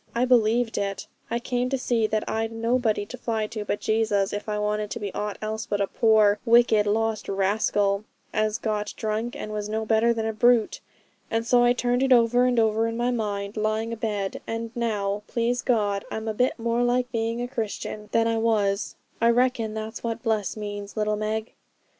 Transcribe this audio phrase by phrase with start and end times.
[0.15, 1.05] I believed it.
[1.29, 4.89] I came to see that I'd nobody to fly to but Jesus if I wanted
[4.89, 8.03] to be aught else but a poor, wicked, lost rascal,
[8.33, 10.79] as got drunk, and was no better than a brute.
[11.29, 15.21] And so I turned it over and over in my mind, lying abed; and now,
[15.27, 18.95] please God, I'm a bit more like being a Christian than I was.
[19.21, 21.53] I reckon that's what bless means, little Meg.'